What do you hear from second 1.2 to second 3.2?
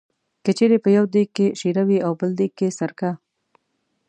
کې شېره وي او بل دېګ کې سرکه.